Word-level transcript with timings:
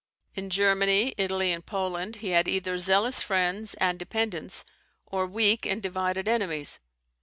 In 0.33 0.49
Germany, 0.49 1.13
Italy, 1.15 1.51
and 1.51 1.63
Poland 1.63 2.15
he 2.25 2.29
had 2.29 2.47
either 2.47 2.79
zealous 2.79 3.21
friends 3.21 3.75
and 3.75 3.99
dependents, 3.99 4.65
or 5.05 5.27
weak 5.27 5.63
and 5.67 5.79
divided 5.79 6.27
enemies. 6.27 6.79